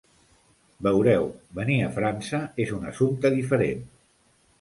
Veureu, 0.85 1.27
venir 1.59 1.75
a 1.87 1.89
França 1.97 2.39
és 2.65 2.73
un 2.79 2.89
assumpte 2.93 3.31
diferent. 3.37 3.85